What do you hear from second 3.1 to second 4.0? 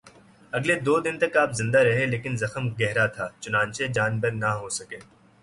تھا، چنانچہ